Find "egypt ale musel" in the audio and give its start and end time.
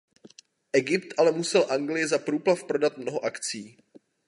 0.79-1.65